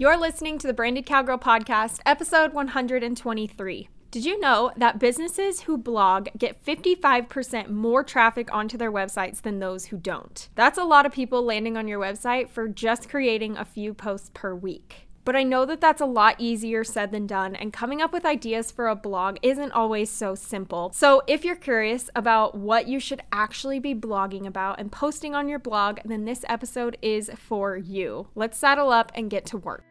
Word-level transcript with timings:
You're 0.00 0.16
listening 0.16 0.58
to 0.58 0.68
the 0.68 0.72
Branded 0.72 1.06
Cowgirl 1.06 1.38
Podcast, 1.38 1.98
episode 2.06 2.52
123. 2.52 3.88
Did 4.12 4.24
you 4.24 4.38
know 4.38 4.70
that 4.76 5.00
businesses 5.00 5.62
who 5.62 5.76
blog 5.76 6.28
get 6.38 6.64
55% 6.64 7.68
more 7.68 8.04
traffic 8.04 8.48
onto 8.54 8.78
their 8.78 8.92
websites 8.92 9.42
than 9.42 9.58
those 9.58 9.86
who 9.86 9.96
don't? 9.96 10.50
That's 10.54 10.78
a 10.78 10.84
lot 10.84 11.04
of 11.04 11.10
people 11.10 11.42
landing 11.42 11.76
on 11.76 11.88
your 11.88 11.98
website 11.98 12.48
for 12.48 12.68
just 12.68 13.08
creating 13.08 13.56
a 13.56 13.64
few 13.64 13.92
posts 13.92 14.30
per 14.32 14.54
week. 14.54 15.08
But 15.24 15.34
I 15.34 15.42
know 15.42 15.66
that 15.66 15.80
that's 15.80 16.00
a 16.00 16.06
lot 16.06 16.36
easier 16.38 16.84
said 16.84 17.10
than 17.10 17.26
done, 17.26 17.56
and 17.56 17.72
coming 17.72 18.00
up 18.00 18.12
with 18.12 18.24
ideas 18.24 18.70
for 18.70 18.86
a 18.86 18.94
blog 18.94 19.36
isn't 19.42 19.72
always 19.72 20.10
so 20.10 20.36
simple. 20.36 20.92
So, 20.94 21.22
if 21.26 21.44
you're 21.44 21.56
curious 21.56 22.08
about 22.14 22.54
what 22.54 22.86
you 22.86 22.98
should 23.00 23.20
actually 23.32 23.78
be 23.78 23.96
blogging 23.96 24.46
about 24.46 24.78
and 24.78 24.92
posting 24.92 25.34
on 25.34 25.48
your 25.48 25.58
blog, 25.58 25.98
then 26.04 26.24
this 26.24 26.44
episode 26.48 26.96
is 27.02 27.30
for 27.36 27.76
you. 27.76 28.28
Let's 28.36 28.56
saddle 28.56 28.90
up 28.90 29.12
and 29.14 29.28
get 29.28 29.44
to 29.46 29.58
work. 29.58 29.84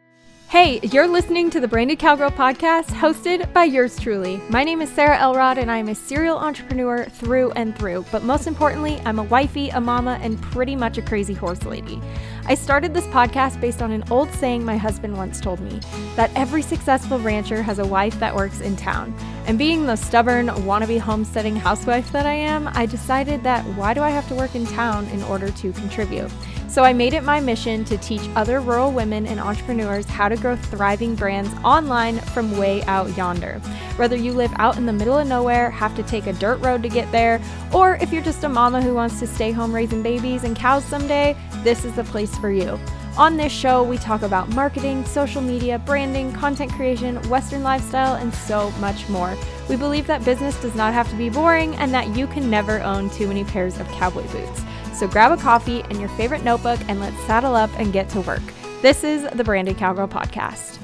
Hey, 0.48 0.80
you're 0.82 1.06
listening 1.06 1.50
to 1.50 1.60
the 1.60 1.68
Branded 1.68 1.98
Cowgirl 1.98 2.30
podcast 2.30 2.86
hosted 2.86 3.52
by 3.52 3.64
yours 3.64 4.00
truly. 4.00 4.40
My 4.48 4.64
name 4.64 4.80
is 4.80 4.88
Sarah 4.88 5.18
Elrod 5.18 5.58
and 5.58 5.70
I'm 5.70 5.88
a 5.88 5.94
serial 5.94 6.38
entrepreneur 6.38 7.04
through 7.04 7.50
and 7.50 7.76
through. 7.76 8.06
But 8.10 8.22
most 8.22 8.46
importantly, 8.46 8.98
I'm 9.04 9.18
a 9.18 9.24
wifey, 9.24 9.68
a 9.68 9.78
mama, 9.78 10.18
and 10.22 10.40
pretty 10.40 10.74
much 10.74 10.96
a 10.96 11.02
crazy 11.02 11.34
horse 11.34 11.64
lady. 11.64 12.00
I 12.46 12.54
started 12.54 12.94
this 12.94 13.06
podcast 13.08 13.60
based 13.60 13.82
on 13.82 13.92
an 13.92 14.04
old 14.10 14.32
saying 14.32 14.64
my 14.64 14.78
husband 14.78 15.18
once 15.18 15.38
told 15.38 15.60
me 15.60 15.80
that 16.16 16.30
every 16.34 16.62
successful 16.62 17.18
rancher 17.18 17.60
has 17.60 17.78
a 17.78 17.86
wife 17.86 18.18
that 18.18 18.34
works 18.34 18.60
in 18.60 18.74
town. 18.74 19.14
And 19.48 19.56
being 19.58 19.86
the 19.86 19.96
stubborn, 19.96 20.48
wannabe 20.48 21.00
homesteading 21.00 21.56
housewife 21.56 22.12
that 22.12 22.26
I 22.26 22.34
am, 22.34 22.68
I 22.74 22.84
decided 22.84 23.42
that 23.44 23.64
why 23.78 23.94
do 23.94 24.02
I 24.02 24.10
have 24.10 24.28
to 24.28 24.34
work 24.34 24.54
in 24.54 24.66
town 24.66 25.06
in 25.06 25.22
order 25.22 25.50
to 25.50 25.72
contribute? 25.72 26.30
So 26.68 26.84
I 26.84 26.92
made 26.92 27.14
it 27.14 27.24
my 27.24 27.40
mission 27.40 27.82
to 27.86 27.96
teach 27.96 28.28
other 28.36 28.60
rural 28.60 28.92
women 28.92 29.26
and 29.26 29.40
entrepreneurs 29.40 30.04
how 30.04 30.28
to 30.28 30.36
grow 30.36 30.54
thriving 30.54 31.14
brands 31.14 31.50
online 31.64 32.18
from 32.18 32.58
way 32.58 32.82
out 32.82 33.16
yonder. 33.16 33.58
Whether 33.96 34.16
you 34.16 34.34
live 34.34 34.52
out 34.56 34.76
in 34.76 34.84
the 34.84 34.92
middle 34.92 35.16
of 35.16 35.26
nowhere, 35.26 35.70
have 35.70 35.96
to 35.96 36.02
take 36.02 36.26
a 36.26 36.34
dirt 36.34 36.60
road 36.60 36.82
to 36.82 36.90
get 36.90 37.10
there, 37.10 37.40
or 37.72 37.94
if 38.02 38.12
you're 38.12 38.20
just 38.20 38.44
a 38.44 38.50
mama 38.50 38.82
who 38.82 38.92
wants 38.92 39.18
to 39.20 39.26
stay 39.26 39.50
home 39.50 39.74
raising 39.74 40.02
babies 40.02 40.44
and 40.44 40.54
cows 40.54 40.84
someday, 40.84 41.34
this 41.64 41.86
is 41.86 41.96
the 41.96 42.04
place 42.04 42.36
for 42.36 42.50
you. 42.50 42.78
On 43.18 43.36
this 43.36 43.50
show, 43.50 43.82
we 43.82 43.98
talk 43.98 44.22
about 44.22 44.48
marketing, 44.50 45.04
social 45.04 45.42
media, 45.42 45.80
branding, 45.80 46.32
content 46.32 46.70
creation, 46.70 47.16
Western 47.28 47.64
lifestyle, 47.64 48.14
and 48.14 48.32
so 48.32 48.70
much 48.78 49.08
more. 49.08 49.36
We 49.68 49.74
believe 49.74 50.06
that 50.06 50.24
business 50.24 50.56
does 50.62 50.76
not 50.76 50.94
have 50.94 51.10
to 51.10 51.16
be 51.16 51.28
boring 51.28 51.74
and 51.76 51.92
that 51.92 52.14
you 52.16 52.28
can 52.28 52.48
never 52.48 52.80
own 52.80 53.10
too 53.10 53.26
many 53.26 53.42
pairs 53.42 53.80
of 53.80 53.88
cowboy 53.88 54.22
boots. 54.28 54.62
So 54.92 55.08
grab 55.08 55.32
a 55.32 55.36
coffee 55.36 55.82
and 55.90 55.98
your 55.98 56.10
favorite 56.10 56.44
notebook 56.44 56.78
and 56.86 57.00
let's 57.00 57.18
saddle 57.24 57.56
up 57.56 57.70
and 57.76 57.92
get 57.92 58.08
to 58.10 58.20
work. 58.20 58.42
This 58.82 59.02
is 59.02 59.28
the 59.34 59.42
Branded 59.42 59.78
Cowgirl 59.78 60.06
Podcast. 60.06 60.78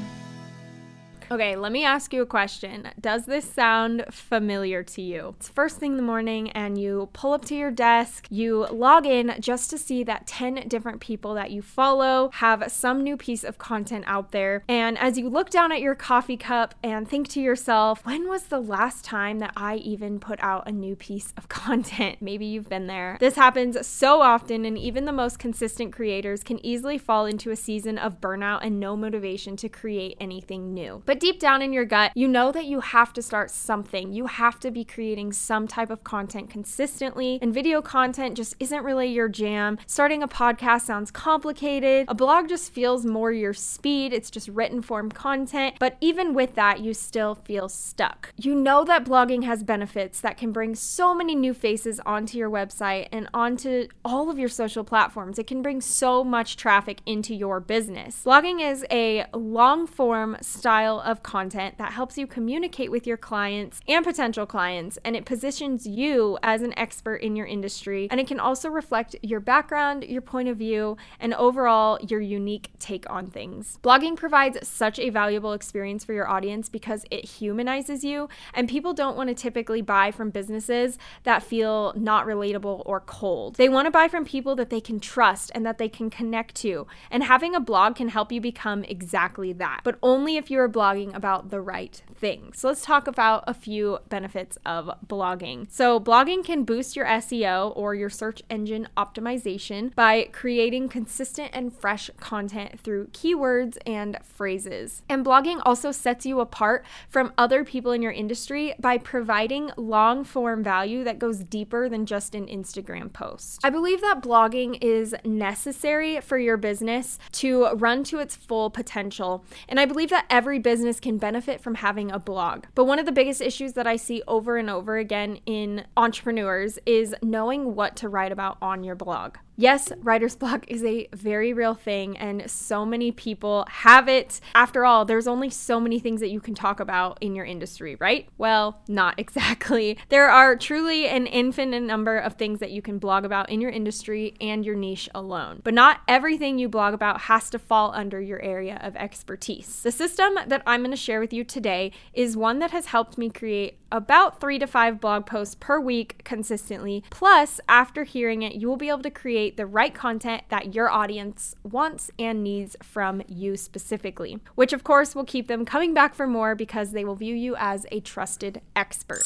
Okay, 1.35 1.57
let 1.57 1.73
me 1.73 1.85
ask 1.85 2.15
you 2.15 2.23
a 2.23 2.27
question. 2.27 2.91
Does 3.01 3.27
this 3.27 3.45
sound 3.45 4.05
familiar 4.09 4.85
to 4.85 5.03
you? 5.03 5.35
It's 5.41 5.49
first 5.49 5.79
thing 5.79 5.91
in 5.91 5.97
the 5.97 6.03
morning 6.05 6.53
and 6.53 6.79
you 6.79 7.09
pull 7.13 7.33
up 7.33 7.45
to 7.47 7.57
your 7.57 7.73
desk, 7.73 8.29
you 8.31 8.69
log 8.71 9.05
in 9.05 9.35
just 9.41 9.69
to 9.71 9.77
see 9.77 10.05
that 10.05 10.29
10 10.29 10.69
different 10.69 11.01
people 11.01 11.35
that 11.35 11.51
you 11.51 11.61
follow 11.61 12.31
have 12.35 12.71
some 12.71 13.03
new 13.03 13.17
piece 13.17 13.43
of 13.43 13.59
content 13.59 14.05
out 14.07 14.31
there. 14.31 14.63
And 14.69 14.97
as 14.97 15.19
you 15.19 15.29
look 15.29 15.51
down 15.51 15.73
at 15.73 15.81
your 15.81 15.97
coffee 15.97 16.37
cup 16.37 16.77
and 16.85 17.09
think 17.09 17.27
to 17.31 17.41
yourself, 17.41 18.07
when 18.07 18.29
was 18.29 18.45
the 18.45 18.61
last 18.61 19.05
time 19.05 19.41
that 19.41 19.55
I 19.57 19.75
even 19.79 20.21
put 20.21 20.39
out 20.41 20.69
a 20.69 20.73
new 20.73 20.95
piece 20.95 21.35
of 21.37 21.49
content? 21.49 22.19
Maybe 22.21 22.47
you've 22.47 22.69
been 22.69 22.87
there. 22.87 23.17
This 23.19 23.35
happens 23.35 23.85
so 23.85 24.21
often, 24.21 24.65
and 24.65 24.79
even 24.79 25.05
the 25.05 25.11
most 25.11 25.41
consistent 25.41 25.93
creators 25.93 26.45
can 26.45 26.65
easily 26.65 26.97
fall 26.97 27.27
into 27.27 27.51
a 27.51 27.57
season 27.57 27.99
of 27.99 28.21
burnout 28.21 28.61
and 28.63 28.79
no 28.79 28.97
motivation 28.97 29.57
to 29.57 29.69
create 29.69 30.17
anything 30.21 30.73
new. 30.73 31.03
But 31.05 31.24
deep 31.25 31.41
down 31.41 31.63
in 31.63 31.73
your 31.73 31.87
gut, 31.87 32.13
you 32.15 32.29
know 32.29 32.53
that 32.53 32.67
you 32.67 32.81
have 32.81 33.11
to 33.11 33.23
start 33.23 33.51
something. 33.51 34.13
You 34.13 34.27
have 34.27 34.61
to 34.61 34.71
be 34.71 34.85
creating 34.85 35.33
some 35.33 35.67
type 35.67 35.89
of 35.89 36.05
content 36.05 36.51
consistently, 36.51 37.39
and 37.41 37.55
video 37.55 37.81
content 37.81 38.37
just 38.37 38.55
isn't 38.61 38.85
really 38.85 39.09
your 39.09 39.31
jam. 39.31 39.79
Starting 39.87 40.23
a 40.23 40.29
podcast 40.29 40.83
sounds 40.83 41.11
complicated. 41.11 42.05
A 42.09 42.15
blog 42.15 42.51
just 42.51 42.71
feels 42.71 43.07
more 43.07 43.33
your 43.33 43.55
speed. 43.55 44.13
It's 44.13 44.31
just 44.31 44.49
written 44.49 44.83
form 44.83 45.11
content. 45.11 45.77
But 45.81 45.97
even 46.03 46.35
with 46.35 46.57
that, 46.57 46.81
you 46.81 46.93
still 46.93 47.35
feel 47.35 47.71
stuck. 47.71 48.35
You 48.37 48.55
know 48.55 48.85
that 48.85 49.07
blogging 49.07 49.45
has 49.45 49.63
benefits 49.63 50.21
that 50.21 50.37
can 50.37 50.53
bring 50.53 50.75
so 50.75 51.15
many 51.15 51.35
new 51.35 51.55
faces 51.55 52.01
onto 52.05 52.37
your 52.37 52.51
website 52.51 53.09
and 53.11 53.31
onto 53.33 53.89
all 54.05 54.29
of 54.29 54.39
your 54.39 54.51
social 54.51 54.85
platforms. 54.85 55.39
It 55.39 55.47
can 55.47 55.63
bring 55.63 55.81
so 55.81 56.23
much 56.23 56.59
traffic 56.59 57.01
into 57.07 57.35
your 57.35 57.61
business. 57.61 58.21
Blogging 58.27 58.61
is 58.61 58.85
a 58.91 59.25
long 59.33 59.87
form 59.87 60.37
style 60.43 61.01
of 61.01 61.14
content 61.23 61.79
that 61.79 61.93
helps 61.93 62.19
you 62.19 62.27
communicate 62.27 62.91
with 62.91 63.07
your 63.07 63.17
clients 63.17 63.81
and 63.87 64.05
potential 64.05 64.47
clients, 64.47 64.99
and 65.05 65.15
it 65.15 65.25
positions 65.25 65.87
you 65.87 66.39
as 66.43 66.63
an 66.63 66.77
expert 66.79 67.17
in 67.17 67.37
your 67.37 67.47
industry. 67.47 68.09
And 68.11 68.21
it 68.21 68.27
can 68.27 68.41
also 68.41 68.69
reflect 68.69 69.17
your 69.23 69.41
background, 69.41 70.05
your 70.05 70.23
point 70.23 70.49
of 70.49 70.57
view, 70.57 70.97
and 71.21 71.35
overall 71.35 71.99
your 72.03 72.21
unique 72.21 72.71
take 72.79 73.09
on 73.11 73.27
things. 73.27 73.79
Blogging 73.83 74.17
provides 74.17 74.67
such 74.67 74.99
a 74.99 75.11
valuable 75.11 75.53
experience 75.53 76.05
for 76.05 76.13
your 76.13 76.29
audience 76.29 76.69
because 76.69 77.05
it 77.11 77.25
humanizes 77.25 78.05
you, 78.05 78.29
and 78.53 78.69
people 78.69 78.93
don't 78.93 79.17
want 79.17 79.29
to 79.29 79.35
typically 79.35 79.83
buy 79.83 80.11
from 80.11 80.31
businesses 80.31 80.99
that 81.25 81.43
feel 81.43 81.93
not 81.97 82.27
relatable 82.27 82.83
or 82.87 83.01
cold. 83.01 83.57
They 83.57 83.69
want 83.69 83.87
to 83.87 83.91
buy 83.91 84.09
from 84.09 84.25
people 84.25 84.57
that 84.57 84.71
they 84.71 84.81
can 84.81 85.01
trust 85.01 85.51
and 85.55 85.65
that 85.67 85.79
they 85.79 85.89
can 85.89 86.11
connect 86.11 86.55
to. 86.57 86.87
And 87.11 87.23
having 87.23 87.55
a 87.55 87.61
blog 87.61 87.97
can 87.97 88.09
help 88.09 88.33
you 88.33 88.41
become 88.41 88.85
exactly 88.85 89.53
that, 89.55 89.81
but 89.85 89.99
only 90.03 90.37
if 90.37 90.51
you're 90.51 90.65
a 90.65 90.69
blog 90.69 90.94
blogging 90.95 91.15
about 91.15 91.51
the 91.51 91.61
right 91.61 92.03
things. 92.17 92.59
So 92.59 92.69
let's 92.69 92.83
talk 92.83 93.07
about 93.07 93.45
a 93.47 93.55
few 93.55 93.99
benefits 94.09 94.57
of 94.65 94.91
blogging. 95.07 95.67
So, 95.71 95.99
blogging 96.01 96.45
can 96.45 96.65
boost 96.65 96.97
your 96.97 97.07
SEO 97.07 97.73
or 97.77 97.95
your 97.95 98.11
search 98.11 98.43
engine 98.49 98.89
optimization 98.97 99.95
by 99.95 100.29
creating 100.33 100.89
consistent 100.89 101.51
and 101.53 101.73
fresh 101.73 102.11
content 102.21 102.81
through 102.81 103.09
keywords 103.09 103.77
and 103.87 104.19
phrases. 104.23 105.03
And 105.09 105.25
blogging 105.25 105.61
also 105.65 105.93
sets 105.93 106.25
you 106.25 106.41
apart 106.41 106.85
from 107.09 107.33
other 107.37 107.65
people 107.65 107.93
in 107.93 108.03
your 108.03 108.13
industry 108.13 108.75
by 108.79 108.99
providing 108.99 109.71
long 109.77 110.25
form 110.25 110.63
value 110.63 111.05
that 111.05 111.19
goes 111.19 111.41
deeper 111.41 111.89
than 111.89 112.07
just 112.07 112.35
an 112.35 112.47
Instagram 112.47 113.13
post. 113.13 113.61
I 113.65 113.71
believe 113.71 114.01
that 114.01 114.23
blogging 114.23 114.79
is 114.81 115.15
necessary 115.25 116.21
for 116.21 116.39
your 116.39 116.57
business 116.57 117.19
to 117.33 117.69
run 117.75 118.05
to 118.05 118.19
its 118.19 118.37
full 118.37 118.71
potential. 118.71 119.45
And 119.69 119.81
I 119.81 119.87
believe 119.87 120.11
that 120.11 120.27
every 120.31 120.59
business 120.59 120.75
business 120.75 121.01
can 121.01 121.19
benefit 121.19 121.61
from 121.61 121.77
having 121.77 122.04
a 122.11 122.19
blog. 122.19 122.65
But 122.75 122.85
one 122.85 122.99
of 122.99 123.07
the 123.07 123.13
biggest 123.13 123.41
issues 123.41 123.75
that 123.75 123.87
I 123.87 123.97
see 123.97 124.23
over 124.27 124.57
and 124.57 124.71
over 124.71 124.97
again 124.97 125.41
in 125.47 125.85
entrepreneurs 125.97 126.79
is 126.87 127.15
knowing 127.23 127.75
what 127.75 127.97
to 127.97 128.09
write 128.09 128.33
about 128.33 128.59
on 128.61 128.85
your 128.85 128.95
blog. 128.95 129.37
Yes, 129.57 129.93
writer's 130.03 130.35
block 130.35 130.65
is 130.69 130.83
a 130.83 131.09
very 131.13 131.53
real 131.53 131.75
thing, 131.75 132.17
and 132.17 132.51
so 132.51 132.85
many 132.85 133.13
people 133.13 133.65
have 133.71 134.09
it. 134.09 134.41
After 134.55 134.85
all, 134.85 135.05
there's 135.05 135.29
only 135.29 135.49
so 135.49 135.79
many 135.79 136.01
things 136.01 136.21
that 136.21 136.31
you 136.31 136.41
can 136.41 136.55
talk 136.55 136.81
about 136.81 137.19
in 137.21 137.37
your 137.37 137.45
industry, 137.45 137.97
right? 138.01 138.29
Well, 138.37 138.83
not 138.89 139.19
exactly. 139.19 139.97
There 140.09 140.29
are 140.29 140.57
truly 140.57 141.07
an 141.07 141.27
infinite 141.27 141.83
number 141.83 142.19
of 142.19 142.35
things 142.35 142.59
that 142.61 142.73
you 142.73 142.83
can 142.83 142.99
blog 142.99 143.25
about 143.25 143.49
in 143.49 143.61
your 143.61 143.71
industry 143.71 144.35
and 144.41 144.65
your 144.65 144.75
niche 144.75 145.09
alone. 145.15 145.61
But 145.63 145.75
not 145.75 146.01
everything 146.09 146.59
you 146.59 146.69
blog 146.69 146.95
about 146.95 147.23
has 147.23 147.49
to 147.51 147.59
fall 147.59 147.93
under 147.95 148.21
your 148.21 148.43
area 148.43 148.81
of 148.83 148.97
expertise. 148.97 149.83
The 149.83 149.93
system 149.93 150.35
that 150.47 150.63
I'm 150.67 150.81
going 150.81 150.91
to 150.91 150.97
share 150.97 151.21
with 151.21 151.33
you 151.33 151.45
today 151.45 151.93
is 152.13 152.37
one 152.37 152.59
that 152.59 152.73
has 152.73 152.87
helped 152.87 153.19
me 153.19 153.31
create 153.31 153.79
about 153.95 154.41
three 154.41 154.59
to 154.59 154.67
five 154.67 155.01
blog 155.01 155.25
posts 155.25 155.55
per 155.55 155.79
week 155.79 156.21
consistently. 156.25 157.05
Plus, 157.11 157.61
after 157.69 158.03
hearing 158.03 158.43
it, 158.43 158.57
you 158.57 158.67
will 158.67 158.77
be 158.77 158.89
able 158.89 159.03
to 159.03 159.11
create 159.11 159.57
the 159.57 159.67
right 159.67 159.95
content 159.95 160.43
that 160.49 160.75
your 160.75 160.91
audience 160.91 161.55
wants 161.63 162.11
and 162.19 162.43
needs 162.43 162.77
from 162.83 163.23
you 163.29 163.57
specifically, 163.57 164.41
which 164.57 164.73
of 164.73 164.83
course 164.83 165.15
will 165.15 165.25
keep 165.25 165.47
them 165.47 165.65
coming 165.65 165.95
back 165.95 166.13
for 166.13 166.27
more 166.27 166.57
because 166.57 166.91
they 166.91 167.05
will 167.05 167.15
view 167.15 167.37
you 167.37 167.55
as 167.57 167.87
a 167.93 168.01
trusted 168.01 168.61
expert. 168.75 169.23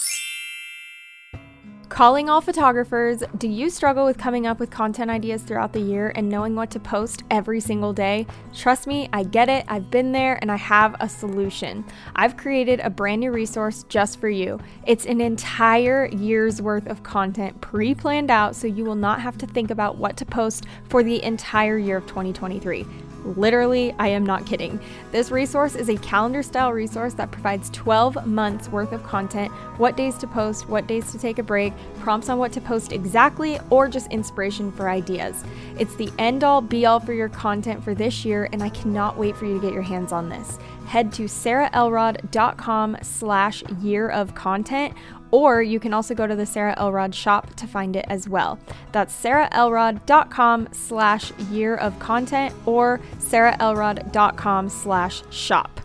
Calling 1.98 2.30
all 2.30 2.40
photographers, 2.40 3.24
do 3.38 3.48
you 3.48 3.68
struggle 3.68 4.04
with 4.04 4.16
coming 4.16 4.46
up 4.46 4.60
with 4.60 4.70
content 4.70 5.10
ideas 5.10 5.42
throughout 5.42 5.72
the 5.72 5.80
year 5.80 6.12
and 6.14 6.28
knowing 6.28 6.54
what 6.54 6.70
to 6.70 6.78
post 6.78 7.24
every 7.28 7.58
single 7.58 7.92
day? 7.92 8.24
Trust 8.54 8.86
me, 8.86 9.08
I 9.12 9.24
get 9.24 9.48
it, 9.48 9.64
I've 9.66 9.90
been 9.90 10.12
there, 10.12 10.38
and 10.40 10.52
I 10.52 10.54
have 10.58 10.94
a 11.00 11.08
solution. 11.08 11.84
I've 12.14 12.36
created 12.36 12.78
a 12.78 12.88
brand 12.88 13.22
new 13.22 13.32
resource 13.32 13.84
just 13.88 14.20
for 14.20 14.28
you. 14.28 14.60
It's 14.86 15.06
an 15.06 15.20
entire 15.20 16.06
year's 16.06 16.62
worth 16.62 16.86
of 16.86 17.02
content 17.02 17.60
pre 17.60 17.96
planned 17.96 18.30
out 18.30 18.54
so 18.54 18.68
you 18.68 18.84
will 18.84 18.94
not 18.94 19.20
have 19.20 19.36
to 19.38 19.46
think 19.48 19.72
about 19.72 19.96
what 19.96 20.16
to 20.18 20.24
post 20.24 20.66
for 20.88 21.02
the 21.02 21.20
entire 21.24 21.78
year 21.78 21.96
of 21.96 22.06
2023. 22.06 22.86
Literally, 23.36 23.94
I 23.98 24.08
am 24.08 24.24
not 24.24 24.46
kidding. 24.46 24.80
This 25.12 25.30
resource 25.30 25.74
is 25.74 25.88
a 25.88 25.96
calendar 25.98 26.42
style 26.42 26.72
resource 26.72 27.14
that 27.14 27.30
provides 27.30 27.70
12 27.70 28.26
months 28.26 28.68
worth 28.68 28.92
of 28.92 29.02
content, 29.02 29.52
what 29.78 29.96
days 29.96 30.16
to 30.18 30.26
post, 30.26 30.68
what 30.68 30.86
days 30.86 31.12
to 31.12 31.18
take 31.18 31.38
a 31.38 31.42
break, 31.42 31.72
prompts 32.00 32.28
on 32.28 32.38
what 32.38 32.52
to 32.52 32.60
post 32.60 32.92
exactly, 32.92 33.58
or 33.70 33.88
just 33.88 34.10
inspiration 34.10 34.72
for 34.72 34.88
ideas. 34.88 35.44
It's 35.78 35.94
the 35.96 36.10
end 36.18 36.44
all 36.44 36.60
be 36.60 36.86
all 36.86 37.00
for 37.00 37.12
your 37.12 37.28
content 37.28 37.82
for 37.84 37.94
this 37.94 38.24
year, 38.24 38.48
and 38.52 38.62
I 38.62 38.70
cannot 38.70 39.16
wait 39.16 39.36
for 39.36 39.46
you 39.46 39.54
to 39.54 39.60
get 39.60 39.72
your 39.72 39.82
hands 39.82 40.12
on 40.12 40.28
this. 40.28 40.58
Head 40.86 41.12
to 41.14 41.24
sarahelrod.com 41.24 42.96
slash 43.02 43.62
year 43.82 44.08
of 44.08 44.34
content 44.34 44.94
or 45.30 45.62
you 45.62 45.80
can 45.80 45.92
also 45.92 46.14
go 46.14 46.26
to 46.26 46.36
the 46.36 46.46
Sarah 46.46 46.74
Elrod 46.78 47.14
shop 47.14 47.54
to 47.56 47.66
find 47.66 47.96
it 47.96 48.06
as 48.08 48.28
well. 48.28 48.58
That's 48.92 49.14
sarahelrod.com 49.22 50.68
slash 50.72 51.32
year 51.50 51.76
of 51.76 51.98
content 51.98 52.54
or 52.66 53.00
sarahelrod.com 53.18 54.68
slash 54.68 55.22
shop. 55.30 55.80